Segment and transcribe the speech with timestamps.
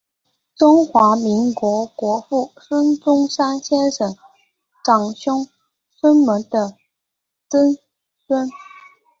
[0.55, 4.17] 中华民国国父孙中山先生
[4.83, 5.47] 长兄
[5.91, 6.75] 孙眉的
[7.47, 7.77] 曾
[8.25, 8.49] 孙。